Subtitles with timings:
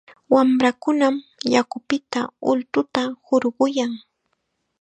[0.33, 1.15] Wamrakunam
[1.53, 3.91] yakupita ultuta hurquyan.